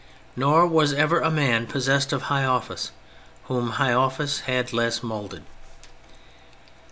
Nor 0.35 0.65
was 0.65 0.93
ever 0.93 1.19
a 1.19 1.29
man 1.29 1.67
possessed 1.67 2.11
of 2.11 2.23
high 2.23 2.43
office 2.43 2.91
whom 3.43 3.69
high 3.73 3.93
office 3.93 4.39
had 4.39 4.73
less 4.73 5.03
moulded. 5.03 5.43